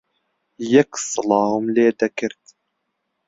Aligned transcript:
یەک 0.75 0.91
سڵاوم 1.09 1.65
لێ 1.75 1.87
دەکرد 1.99 2.43